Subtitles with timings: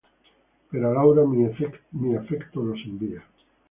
[0.71, 1.43] pero a Laura mi
[2.15, 3.23] afecto los envía